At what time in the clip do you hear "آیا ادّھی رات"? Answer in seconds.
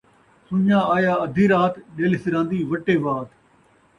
0.95-1.73